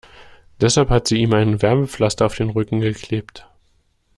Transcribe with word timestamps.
Deshalb 0.59 0.89
hat 0.89 1.07
sie 1.07 1.17
ihm 1.21 1.31
ein 1.35 1.61
Wärmepflaster 1.61 2.25
auf 2.25 2.33
den 2.35 2.49
Rücken 2.49 2.79
geklebt. 2.81 3.45